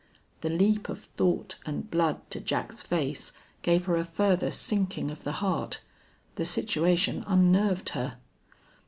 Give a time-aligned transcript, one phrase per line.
[0.39, 5.23] The leap of thought and blood to Jack's face gave her a further sinking of
[5.23, 5.81] the heart.
[6.37, 8.17] The situation unnerved her.